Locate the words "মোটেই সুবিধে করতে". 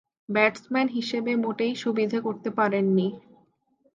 1.35-2.49